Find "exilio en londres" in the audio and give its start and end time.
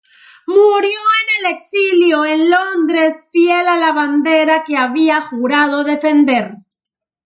1.57-3.27